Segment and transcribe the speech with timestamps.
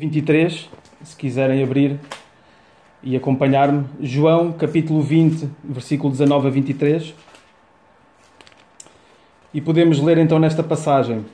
[0.00, 0.70] 23,
[1.02, 1.98] se quiserem abrir
[3.02, 3.84] e acompanhar-me.
[4.00, 7.14] João, capítulo 20, versículo 19 a 23.
[9.52, 11.26] E podemos ler então nesta passagem.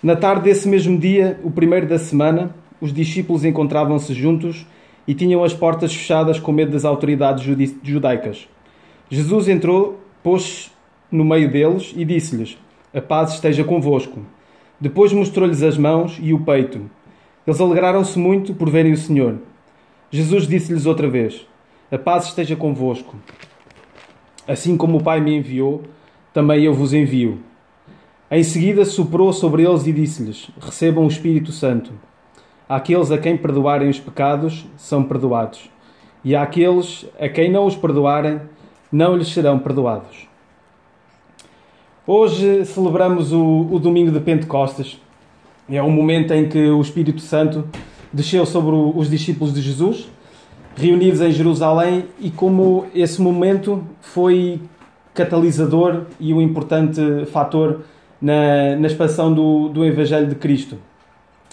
[0.00, 4.64] Na tarde desse mesmo dia, o primeiro da semana, os discípulos encontravam-se juntos
[5.08, 7.44] e tinham as portas fechadas com medo das autoridades
[7.82, 8.46] judaicas.
[9.10, 10.70] Jesus entrou, pôs
[11.10, 12.56] no meio deles e disse-lhes:
[12.94, 14.20] A paz esteja convosco.
[14.80, 16.88] Depois mostrou-lhes as mãos e o peito.
[17.46, 19.38] Eles alegraram-se muito por verem o Senhor.
[20.10, 21.46] Jesus disse-lhes outra vez:
[21.90, 23.16] A paz esteja convosco.
[24.46, 25.82] Assim como o Pai me enviou,
[26.32, 27.40] também eu vos envio.
[28.30, 31.92] Em seguida soprou sobre eles e disse-lhes: Recebam o Espírito Santo.
[32.68, 35.68] Àqueles a quem perdoarem os pecados são perdoados,
[36.24, 38.40] e àqueles a quem não os perdoarem
[38.90, 40.28] não lhes serão perdoados.
[42.06, 45.01] Hoje celebramos o, o domingo de Pentecostes.
[45.72, 47.64] É um momento em que o Espírito Santo
[48.12, 50.06] desceu sobre os discípulos de Jesus,
[50.76, 54.60] reunidos em Jerusalém, e como esse momento foi
[55.14, 57.00] catalisador e um importante
[57.32, 57.80] fator
[58.20, 60.76] na, na expansão do, do Evangelho de Cristo.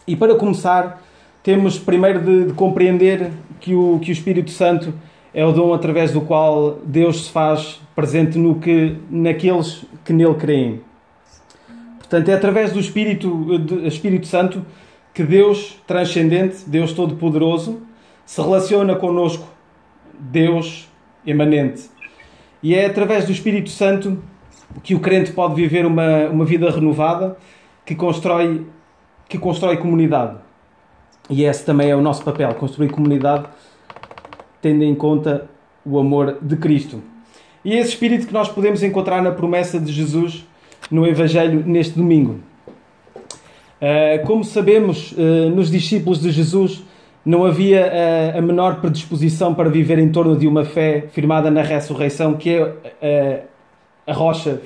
[0.06, 1.02] E para começar,
[1.42, 4.94] temos primeiro de, de, compreender que o, que o Espírito Santo
[5.34, 10.34] é o dom através do qual Deus se faz presente no que, naqueles que nele
[10.34, 10.89] creem.
[12.10, 14.66] Portanto, é através do Espírito, do Espírito Santo
[15.14, 17.84] que Deus transcendente, Deus todo-poderoso,
[18.26, 19.48] se relaciona conosco,
[20.20, 20.90] Deus
[21.24, 21.84] emanente.
[22.64, 24.18] E é através do Espírito Santo
[24.82, 27.38] que o crente pode viver uma, uma vida renovada
[27.86, 28.66] que constrói,
[29.28, 30.38] que constrói comunidade.
[31.30, 33.46] E esse também é o nosso papel, construir comunidade
[34.60, 35.48] tendo em conta
[35.86, 37.04] o amor de Cristo.
[37.64, 40.49] E é esse espírito que nós podemos encontrar na promessa de Jesus
[40.90, 42.40] no Evangelho neste domingo.
[43.82, 46.84] Uh, como sabemos, uh, nos discípulos de Jesus
[47.26, 47.86] não havia
[48.34, 52.62] uh, a menor predisposição para viver em torno de uma fé firmada na ressurreição, que
[53.02, 53.44] é
[54.06, 54.60] a rocha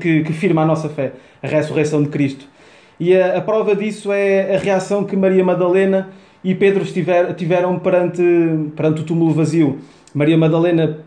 [0.00, 1.12] que, firma a nossa fé,
[1.42, 2.46] a ressurreição de Cristo.
[3.00, 6.10] E a, prova disso é a reação que Maria Madalena
[6.44, 6.84] e Pedro
[7.36, 8.22] tiveram perante,
[8.74, 9.78] perante o túmulo vazio.
[10.14, 10.98] Maria Madalena,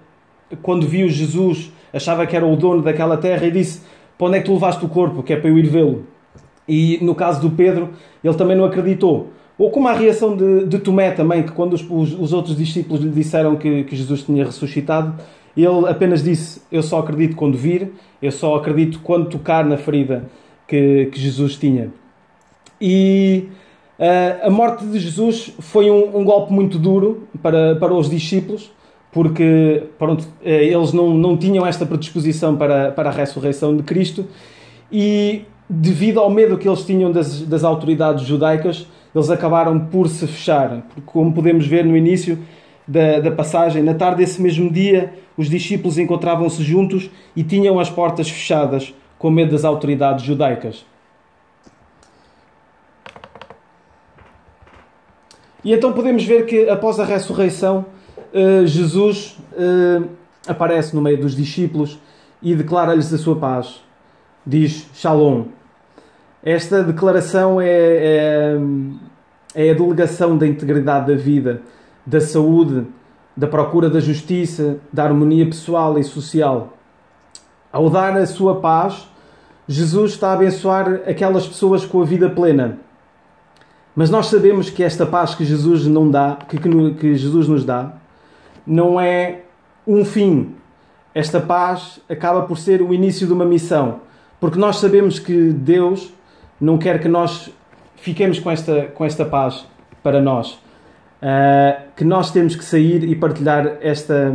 [0.62, 3.82] quando viu Jesus, achava que era o dono daquela terra e disse:
[4.19, 6.03] para onde é que tu levaste o corpo, que é para eu ir vê-lo?
[6.68, 7.91] E no caso do Pedro,
[8.22, 9.30] ele também não acreditou.
[9.57, 13.02] Ou como a reação de, de Tomé também, que quando os, os, os, outros discípulos
[13.02, 15.16] lhe disseram que, que Jesus tinha ressuscitado,
[15.56, 20.29] ele apenas disse: Eu só acredito quando vir, eu só acredito quando tocar na ferida
[20.68, 21.90] que, que Jesus tinha.
[22.79, 23.47] E
[23.97, 28.69] uh, a morte de Jesus foi um, um, golpe muito duro para, para os discípulos,
[29.12, 34.25] porque pronto, eh, eles não, não tinham esta predisposição para, para a ressurreição de Cristo
[34.92, 40.25] e devido ao medo que eles tinham das, das autoridades judaicas, eles acabaram por se
[40.28, 40.84] fechar.
[41.06, 42.40] Como podemos ver no início
[42.88, 47.90] da, da passagem, na tarde desse mesmo dia, os discípulos encontravam-se juntos e tinham as
[47.90, 50.86] portas fechadas com medo das autoridades judaicas.
[55.64, 57.86] E então podemos ver que após a ressurreição,
[58.34, 60.07] uh, Jesus uh,
[60.47, 62.00] aparece no meio dos discípulos
[62.41, 63.84] e declara-lhes a sua paz.
[64.45, 65.45] Diz Shalom.
[66.44, 68.59] Esta declaração é, é,
[69.53, 71.62] é a delegação da integridade da vida,
[72.06, 72.88] da saúde,
[73.35, 76.78] da procura da justiça, da harmonia pessoal e social.
[77.72, 79.07] Ao dar a sua paz,
[79.67, 82.79] Jesus está a abençoar aquelas pessoas com a vida plena.
[83.96, 87.66] Mas nós sabemos que esta paz que Jesus não dá, que, que, que Jesus nos
[87.66, 87.94] dá,
[88.69, 89.40] não é
[89.85, 90.56] um fim.
[91.13, 94.02] Esta paz acaba por ser o início de uma missão.
[94.40, 96.13] Porque nós sabemos que Deus
[96.62, 97.52] não quer que nós
[97.96, 99.66] fiquemos com esta, com esta paz
[100.03, 100.52] para nós.
[101.22, 104.34] Uh, que nós temos que sair e partilhar esta,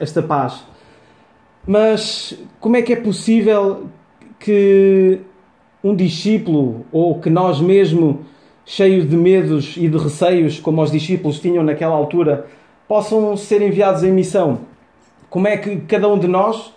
[0.00, 0.64] esta paz.
[1.66, 3.88] Mas como é que é possível
[4.40, 5.20] que
[5.84, 8.24] um discípulo ou que nós mesmo,
[8.64, 12.46] cheios de medos e de receios, como os discípulos tinham naquela altura,
[12.88, 14.60] possam ser enviados em missão.
[15.28, 16.72] Como é que cada um de nós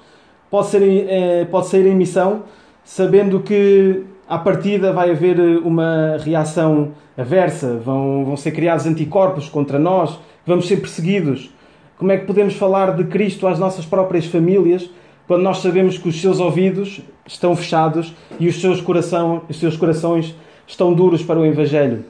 [0.49, 2.43] pode, ser, eh, pode sair em missão
[2.83, 9.47] sabendo que à partida vai haver eh, uma reação aversa, vão, vão ser criados anticorpos
[9.47, 11.49] contra nós, vamos ser perseguidos.
[11.97, 14.89] Como é que podemos falar de Cristo às nossas próprias famílias
[15.27, 19.77] quando nós sabemos que os seus ouvidos estão fechados e os seus, coração, os seus
[19.77, 20.35] corações
[20.67, 22.03] estão duros para o Evangelho?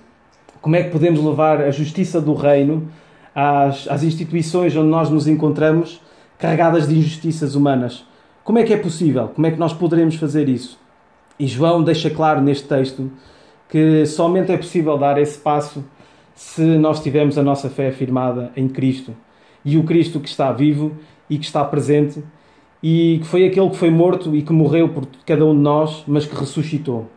[0.62, 2.88] Como é que podemos levar a justiça do reino
[3.36, 6.02] às, às instituições onde nós nos encontramos
[6.38, 8.06] carregadas de injustiças humanas.
[8.44, 9.30] Como é que é possível?
[9.30, 10.80] Como é que nós poderemos fazer isso?
[11.40, 13.12] E João deixa claro neste texto
[13.70, 15.84] que somente é possível dar esse passo
[16.36, 19.16] se nós tivermos a nossa fé afirmada em Cristo.
[19.64, 20.98] E o Cristo que está vivo
[21.30, 22.24] e que está presente
[22.84, 26.04] e que foi aquele que foi morto e que morreu por cada um de nós,
[26.08, 27.10] mas que ressuscitou.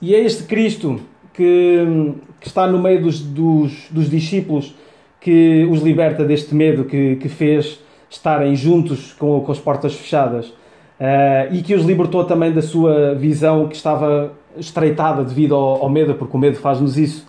[0.00, 1.00] E é este Cristo
[1.38, 4.74] que, que está no meio dos, dos, dos, discípulos
[5.20, 7.78] que os liberta deste medo que, que fez
[8.10, 13.14] estarem juntos com, com as portas fechadas uh, e que os libertou também da sua
[13.14, 17.24] visão que estava estreitada devido ao, ao medo, porque o medo faz-nos isso.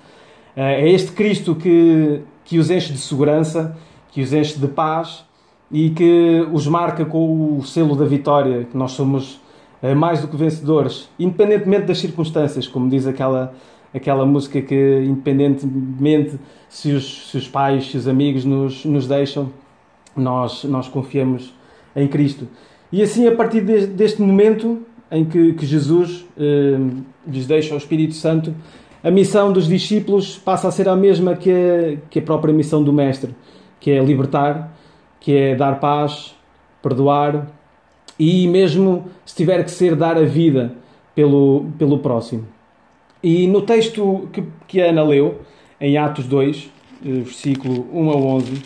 [0.58, 3.78] Uh, é este Cristo que, que os enche de segurança,
[4.12, 5.24] que os enche de paz
[5.72, 9.40] e que os marca com o selo da vitória, que nós somos
[9.84, 13.54] uh, mais do que vencedores, independentemente das circunstâncias, como diz aquela,
[13.94, 19.52] aquela música que, independentemente se os, se os pais, se os amigos nos, nos deixam,
[20.16, 21.54] nós, nós confiamos
[21.96, 22.48] em Cristo.
[22.92, 24.82] E assim, a partir de, deste momento
[25.12, 26.78] em que, que Jesus eh,
[27.28, 28.54] lhes deixa o Espírito Santo,
[29.04, 32.84] a missão dos discípulos passa a ser a mesma que a, que a própria missão
[32.84, 33.34] do Mestre,
[33.80, 34.76] que é libertar,
[35.20, 36.36] que é dar paz,
[36.82, 37.48] perdoar
[38.20, 40.74] e mesmo, se tiver que ser, dar a vida
[41.16, 42.46] pelo, pelo próximo.
[43.22, 45.42] E no texto que, que a Ana leu,
[45.80, 46.72] em Atos 2,
[47.06, 48.64] eh, versículo 1 a 11,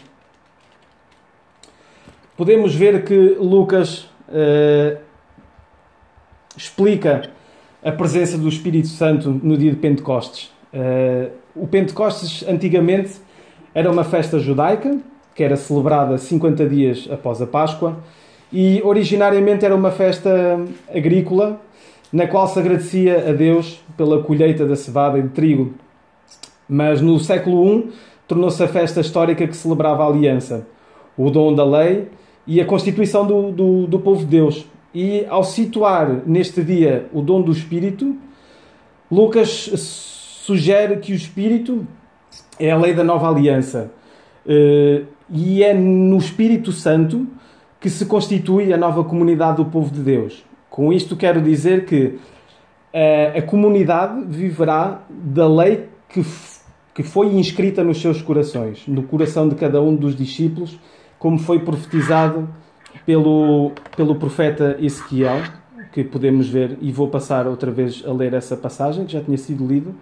[2.38, 4.97] podemos ver que Lucas uh,
[6.55, 7.29] explica
[7.83, 10.51] a presença do Espírito Santo no dia de Pentecostes.
[10.73, 13.13] Uh, o Pentecostes, antigamente,
[13.73, 14.99] era uma festa judaica
[15.35, 17.97] que era celebrada 50 dias após a Páscoa
[18.51, 20.63] e originariamente era uma festa
[20.94, 21.59] agrícola
[22.13, 25.74] na qual se agradecia a Deus pela colheita da cevada e de trigo.
[26.69, 27.89] Mas no século I
[28.27, 30.68] tornou-se a festa histórica que celebrava a aliança,
[31.18, 32.07] o dom da lei
[32.45, 34.63] e a constituição do, do, do povo de Deus.
[34.94, 38.16] E ao situar neste dia o dom do Espírito,
[39.12, 39.71] Lucas
[40.45, 41.88] sugere que o Espírito
[42.59, 43.92] é a lei da nova aliança.
[44.45, 45.01] Eh,
[45.31, 47.25] e é no Espírito Santo
[47.80, 50.45] que se constitui a nova comunidade do povo de Deus.
[50.73, 52.17] Com isto quero dizer que
[52.91, 56.25] eh, a comunidade viverá da lei que,
[56.95, 60.79] que foi inscrita nos seus corações, no coração de cada um dos discípulos,
[61.19, 62.49] como foi profetizado
[63.05, 65.43] pelo, pelo profeta Ezequiel,
[65.91, 69.37] que podemos ver, e vou passar outra vez a ler essa passagem, que já tinha
[69.37, 69.93] sido lido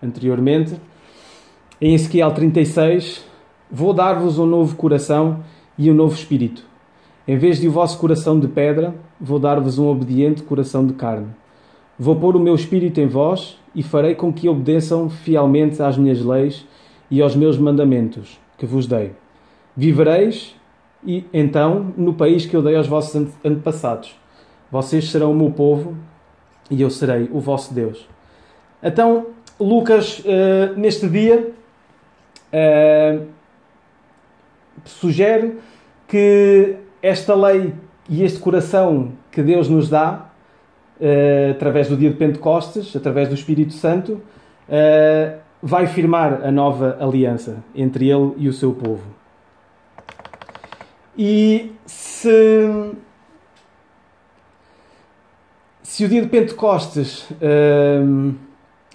[0.00, 0.76] anteriormente.
[1.80, 3.28] Em Ezequiel 36,
[3.68, 5.44] Vou dar-vos um novo coração
[5.76, 6.69] e um novo espírito.
[7.30, 11.28] Em vez de o vosso coração de pedra, vou dar-vos um obediente coração de carne.
[11.96, 16.20] Vou pôr o meu espírito em vós e farei com que obedeçam fielmente às minhas
[16.24, 16.66] leis
[17.08, 19.12] e aos meus mandamentos que vos dei.
[19.76, 20.56] Vivereis
[21.06, 24.12] e então no país que eu dei aos vossos antepassados.
[24.68, 25.94] Vocês serão o meu povo
[26.68, 28.08] e eu serei o vosso Deus.
[28.82, 29.26] Então,
[29.60, 31.52] Lucas, uh, neste dia,
[32.52, 33.24] uh,
[34.84, 35.58] sugere
[36.08, 37.74] que esta lei
[38.08, 40.30] e este coração que Deus nos dá,
[41.00, 44.20] uh, através do dia de Pentecostes, através do Espírito Santo,
[45.62, 49.02] vai firmar a nova aliança entre ele e o seu povo.
[51.18, 52.92] E se,
[55.82, 58.34] se o dia de Pentecostes uh,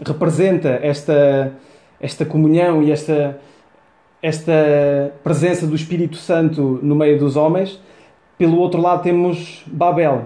[0.04, 1.54] representa esta,
[2.00, 3.40] esta comunhão e esta,
[4.22, 7.80] esta presença do Espírito Santo no meio dos homens,
[8.38, 10.26] pelo outro lado temos Babel.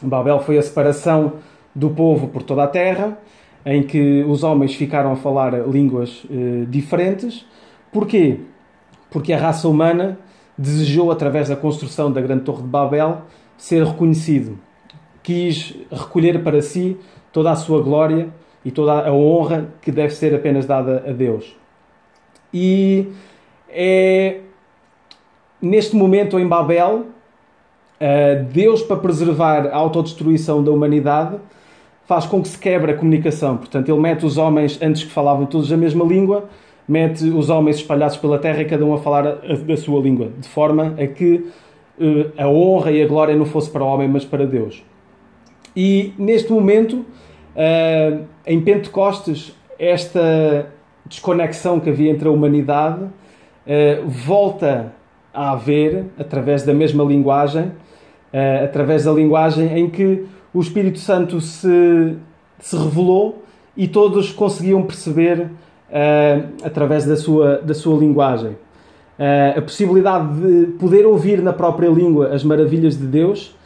[0.00, 1.34] Babel foi a separação
[1.74, 3.18] do povo por toda a terra,
[3.64, 7.46] em que os homens ficaram a falar línguas uh, diferentes.
[7.92, 8.40] Porquê?
[9.10, 10.18] Porque a raça humana
[10.56, 13.22] desejou, através da construção da Grande Torre de Babel,
[13.56, 14.58] ser reconhecido.
[15.22, 16.96] Quis recolher para si
[17.32, 18.28] toda a sua glória
[18.64, 21.56] e toda a honra que deve ser apenas dada a Deus.
[22.52, 23.08] E
[23.68, 24.40] é
[25.60, 27.06] neste momento em Babel,
[28.04, 31.36] eh, Deus, para preservar a autodestruição da humanidade,
[32.04, 33.56] faz com que se quebre a comunicação.
[33.56, 36.48] Portanto, ele mete os homens, antes que falavam todos a mesma língua,
[36.88, 40.30] mete os homens espalhados pela terra e cada um a falar a, a, sua língua,
[40.36, 41.46] de forma a que
[41.96, 44.82] uh, a honra e a glória não fosse para o homem, mas para Deus.
[45.76, 47.06] E neste momento,
[47.54, 50.72] uh, em Pentecostes, esta
[51.06, 54.92] desconexão que havia entre a humanidade uh, volta
[55.32, 57.70] a haver através da mesma linguagem,
[58.64, 60.24] através da linguagem em que
[60.54, 62.16] o Espírito Santo se,
[62.58, 63.42] se revelou
[63.76, 68.50] e todos conseguiam perceber uh, através da sua, da sua linguagem.
[68.50, 73.56] Uh, a possibilidade de poder ouvir na própria língua as maravilhas de Deus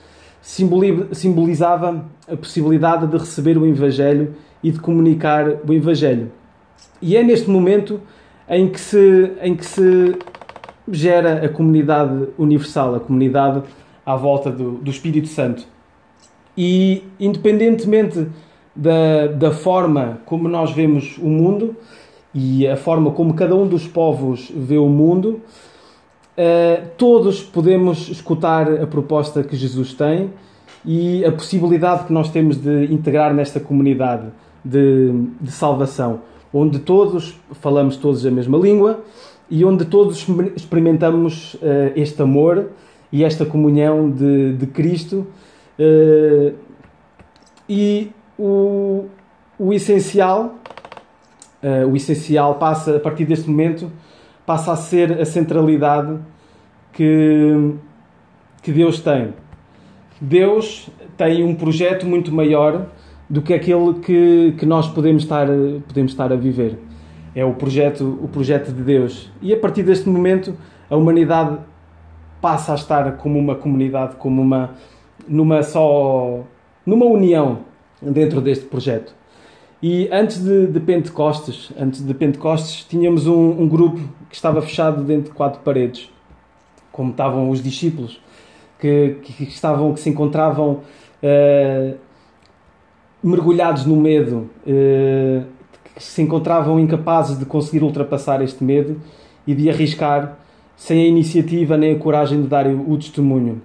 [0.43, 6.31] simbolizava a possibilidade de receber o Evangelho e de comunicar o Evangelho.
[7.03, 8.01] E é neste momento
[8.49, 10.17] em que se, em que se
[10.89, 13.63] gera a comunidade universal, a comunidade
[14.07, 15.67] à volta do, do Espírito Santo.
[16.57, 18.29] E, independentemente
[18.75, 21.77] da, da forma como nós vemos o mundo
[22.33, 25.41] e a forma como cada um dos povos vê o mundo,
[26.37, 30.31] uh, todos podemos escutar a proposta que Jesus tem
[30.85, 34.29] e a possibilidade que nós temos de integrar nesta comunidade
[34.65, 36.21] de, de salvação,
[36.53, 39.01] onde todos falamos todos a mesma língua
[39.51, 42.67] e onde todos experimentamos uh, este amor
[43.17, 45.27] e esta comunhão de, de Cristo.
[45.79, 46.55] Uh,
[47.67, 49.07] e o,
[49.59, 50.57] o essencial,
[51.63, 53.91] uh, o essencial passa, a partir deste momento,
[54.45, 56.19] passa a ser a centralidade
[56.93, 57.73] que,
[58.63, 59.33] que Deus tem.
[60.21, 62.89] Deus tem um projeto muito maior
[63.31, 65.47] do que aquele que, que nós podemos estar,
[65.89, 66.79] podemos estar a viver.
[67.35, 69.33] É o projeto, o projeto de Deus.
[69.41, 70.55] E a partir deste momento,
[70.91, 71.59] a humanidade
[72.47, 74.71] passa a estar como uma comunidade, como uma
[75.27, 76.45] numa só
[76.87, 77.63] numa união
[78.01, 79.13] dentro deste projeto.
[79.83, 83.99] E antes de, de Pentecostes, antes de Pentecostes, tínhamos um, um, grupo
[84.31, 86.09] que estava fechado dentro de quatro paredes,
[86.93, 88.23] como estavam os discípulos,
[88.79, 90.83] que, que estavam, que se encontravam
[91.25, 91.97] uh,
[93.25, 95.45] mergulhados no medo, uh,
[95.97, 99.01] que se encontravam incapazes de conseguir ultrapassar este medo
[99.45, 100.46] e de arriscar
[100.77, 103.63] sem a iniciativa nem a coragem de dar o, testemunho.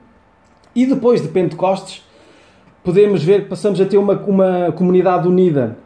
[0.74, 2.04] E depois de Pentecostes,
[2.84, 5.78] podemos ver que passamos a ter uma, uma comunidade unida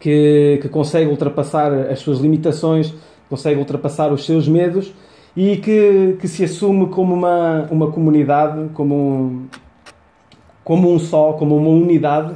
[0.00, 2.92] que, que consegue ultrapassar as suas limitações,
[3.30, 4.92] consegue ultrapassar os seus medos
[5.36, 9.46] e que, que se assume como uma, uma comunidade, como um,
[10.64, 12.34] como um só, como uma unidade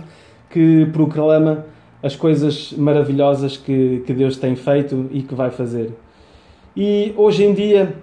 [0.49, 1.67] que proclama
[2.03, 5.93] as coisas maravilhosas que, que Deus tem feito e que vai fazer.
[6.77, 7.95] E hoje em dia,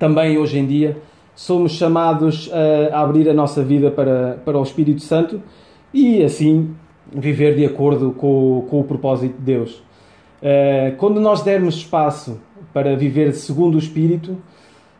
[0.00, 0.96] também hoje em dia,
[1.36, 2.50] somos chamados
[2.90, 5.40] a abrir a nossa vida para, para o Espírito Santo
[5.92, 6.74] e assim
[7.12, 9.82] viver de acordo com, com o propósito de Deus.
[10.42, 12.40] Eh, quando nós dermos espaço
[12.72, 14.38] para viver segundo o Espírito,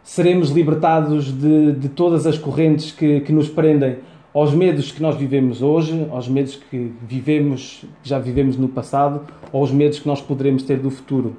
[0.02, 3.97] seremos libertados de, de todas as correntes que, que nos prendem
[4.35, 9.73] aos medos que nós vivemos hoje, aos medos que vivemos, já vivemos no passado, aos
[9.73, 11.37] medos que nós poderemos ter do futuro.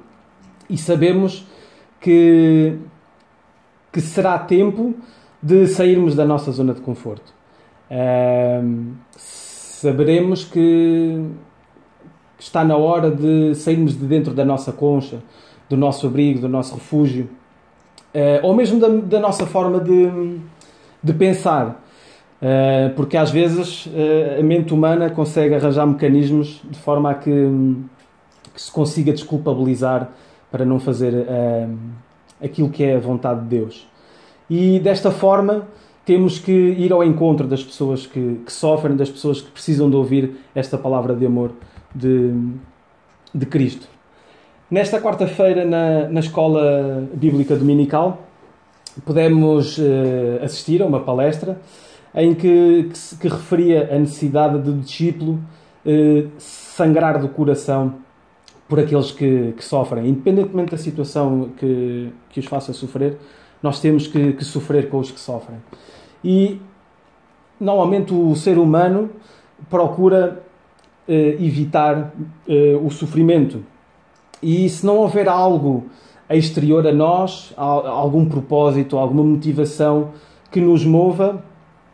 [0.68, 1.46] E sabemos
[2.00, 2.76] que
[3.92, 4.94] que será tempo
[5.42, 7.34] de sairmos da nossa zona de conforto.
[9.16, 11.20] saberemos que
[12.38, 15.18] está na hora de sairmos de dentro da nossa concha,
[15.68, 17.28] do nosso abrigo, do nosso refúgio,
[18.14, 20.38] uh, ou mesmo da, da, nossa forma de,
[21.02, 21.82] de pensar.
[22.40, 27.30] Uh, porque às vezes uh, a mente humana consegue arranjar mecanismos de forma a que,
[28.52, 30.10] que se consiga desculpabilizar
[30.50, 31.26] para não fazer
[32.42, 33.88] aquilo que é a vontade de Deus.
[34.48, 35.66] E desta forma
[36.04, 39.96] temos que ir ao encontro das pessoas que, que sofrem, das pessoas que precisam de
[39.96, 41.52] ouvir esta palavra de amor
[41.94, 42.34] de,
[43.32, 43.86] de Cristo.
[44.70, 48.22] Nesta quarta-feira, na, na Escola Bíblica Dominical,
[49.04, 51.60] pudemos uh, assistir a uma palestra
[52.14, 55.38] em que, que, que referia a necessidade do discípulo
[55.84, 57.94] uh, sangrar do coração
[58.72, 63.18] por aqueles que, que, sofrem, independentemente da situação que, que os faça sofrer,
[63.62, 65.58] nós temos que, que sofrer com os que sofrem.
[66.24, 66.58] E
[67.60, 69.10] normalmente o ser humano
[69.68, 70.42] procura
[71.06, 72.14] uh, evitar
[72.48, 73.62] uh, o sofrimento.
[74.42, 75.84] E se não houver algo
[76.30, 80.12] exterior a nós, algum propósito, alguma motivação
[80.50, 81.44] que nos mova,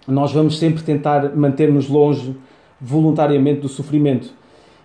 [0.06, 2.37] nós vamos sempre tentar manter-nos longe
[2.80, 4.38] voluntariamente do sofrimento.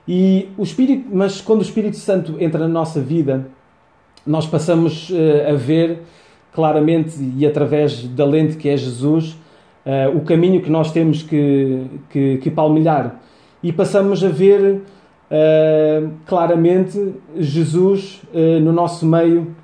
[0.07, 3.47] E o Espírito, mas quando o Espírito Santo entra na nossa vida,
[4.25, 6.01] nós passamos uh, a ver
[6.53, 9.31] claramente e através da lente que é Jesus
[9.85, 13.19] uh, o caminho que nós temos que, que, que palmilhar.
[13.61, 14.81] E passamos a ver
[15.31, 18.21] uh, claramente Jesus
[18.61, 19.55] no nosso meio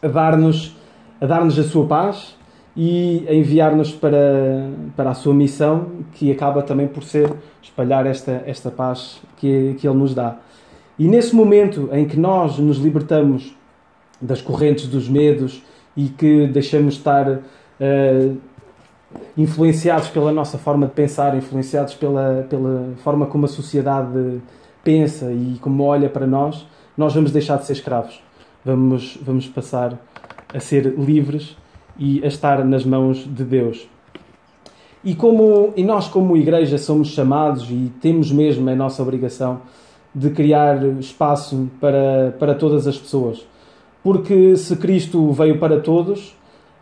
[0.00, 0.76] a dar-nos
[1.20, 2.36] a, dar -nos a sua paz
[2.76, 8.70] e enviar-nos para, para a sua missão, que acaba também por ser espalhar esta, esta
[8.70, 10.38] paz que, que Ele nos dá.
[10.98, 13.54] E nesse momento em que nós nos libertamos
[14.20, 15.62] das correntes dos medos
[15.96, 18.36] e que deixamos estar uh,
[19.36, 24.40] influenciados pela nossa forma de pensar, influenciados pela, pela forma como a sociedade
[24.82, 26.66] pensa e como olha para nós,
[26.96, 28.20] nós vamos deixar de ser escravos.
[28.64, 29.98] Vamos, vamos passar
[30.52, 31.56] a ser livres
[31.98, 33.88] e a estar nas mãos de Deus.
[35.04, 39.60] E, como, e nós, como igreja, somos chamados e temos mesmo a nossa obrigação
[40.14, 43.46] de criar espaço para, para todas as pessoas.
[44.02, 46.34] Porque se Cristo veio para todos,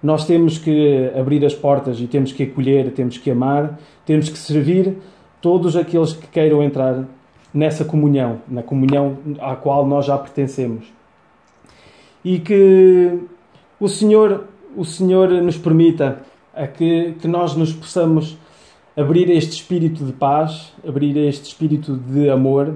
[0.02, 4.36] nós temos que abrir as portas e temos que acolher, temos que amar, temos que
[4.36, 4.96] servir
[5.40, 7.04] todos aqueles que queiram entrar
[7.52, 10.86] nessa comunhão, na comunhão à qual nós já pertencemos.
[12.24, 13.18] E que
[13.78, 14.44] o Senhor,
[14.76, 16.20] o Senhor nos permita
[16.54, 18.36] a que, que nós nos possamos
[18.96, 22.74] abrir este espírito de paz, abrir este espírito de amor,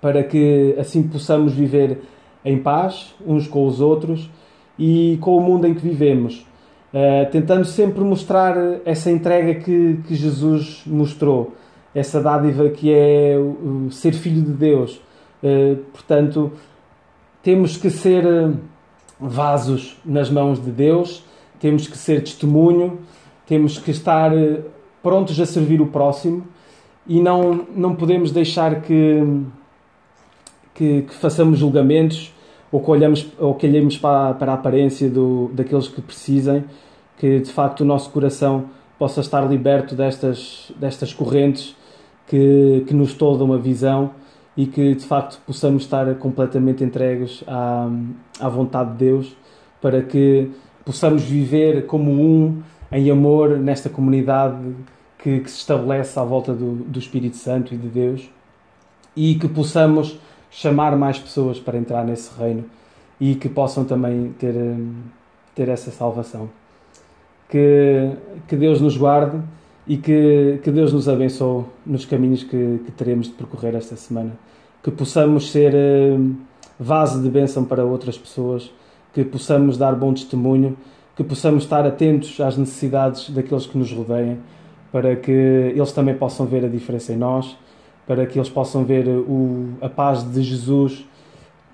[0.00, 2.02] para que assim possamos viver
[2.44, 4.30] em paz uns com os outros
[4.78, 6.46] e com o mundo em que vivemos,
[6.92, 11.54] uh, tentando sempre mostrar essa entrega que, que Jesus mostrou,
[11.94, 13.36] essa dádiva que é
[13.90, 15.00] ser filho de Deus.
[15.42, 16.52] Uh, portanto,
[17.44, 18.50] temos que ser eh,
[19.28, 21.24] vasos nas mãos de Deus,
[21.58, 23.00] temos que ser testemunho,
[23.46, 24.30] temos que estar
[25.02, 26.46] prontos a servir o próximo
[27.06, 29.22] e não, não podemos deixar que,
[30.74, 32.32] que, que façamos julgamentos
[32.72, 32.90] ou que
[33.38, 36.64] ou que olhemos para, para a aparência do, daqueles que precisem,
[37.18, 38.64] que de facto o nosso coração
[38.98, 41.76] possa estar liberto destas, destas correntes
[42.26, 44.10] que, que nos toldam a visão
[44.56, 47.88] e que de facto possamos estar completamente entregues à,
[48.40, 49.36] à vontade de Deus
[49.80, 50.50] para que
[50.84, 54.56] possamos viver como um em amor nesta comunidade
[55.18, 58.30] que, que se estabelece à volta do, do Espírito Santo e de Deus
[59.16, 60.18] e que possamos
[60.50, 62.64] chamar mais pessoas para entrar nesse reino
[63.20, 64.94] e que possam também ter, hum,
[65.54, 66.48] ter essa salvação.
[67.48, 68.12] Que,
[68.48, 69.40] que Deus nos guarde
[69.86, 74.32] e que, que Deus nos abençoe nos caminhos que, que teremos de percorrer esta semana.
[74.82, 76.36] Que possamos ser hum,
[76.78, 78.70] vaso de bênção para outras pessoas,
[79.12, 80.76] que possamos dar bom testemunho,
[81.16, 84.38] que possamos estar atentos às necessidades daqueles que nos rodeiam,
[84.90, 87.56] para que eles também possam ver a diferença em nós.
[88.06, 91.06] Para que eles possam ver o, a paz de Jesus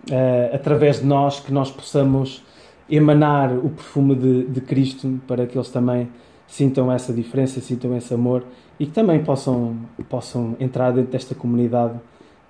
[0.08, 2.44] uh, através de nós, que nós possamos
[2.88, 6.08] emanar o perfume de, de, Cristo, para que eles também
[6.50, 8.44] sintam essa diferença, sintam esse amor
[8.78, 11.98] e que também possam, possam entrar dentro desta comunidade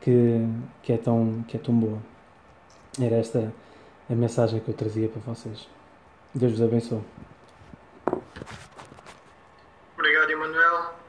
[0.00, 0.40] que,
[0.82, 1.98] que, é tão, que é tão boa.
[2.98, 3.52] Era esta
[4.08, 5.68] a mensagem que eu trazia para vocês.
[6.34, 7.02] Deus vos abençoe.
[9.96, 10.99] Obrigado, Emanuel.